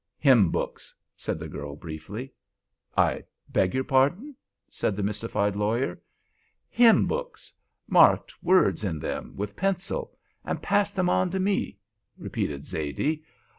"Hymn 0.17 0.49
books," 0.49 0.95
said 1.15 1.37
the 1.37 1.47
girl, 1.47 1.75
briefly. 1.75 2.33
"I 2.97 3.23
beg 3.49 3.75
your 3.75 3.83
pardon," 3.83 4.35
said 4.67 4.95
the 4.95 5.03
mystified 5.03 5.55
lawyer. 5.55 6.01
"Hymn 6.69 7.05
books—marked 7.05 8.41
words 8.43 8.83
in 8.83 8.97
them 8.97 9.35
with 9.35 9.55
pencil—and 9.55 10.59
passed 10.63 10.97
'em 10.97 11.09
on 11.11 11.29
to 11.29 11.39
me," 11.39 11.77
repeated 12.17 12.65
Zaidee. 12.65 13.23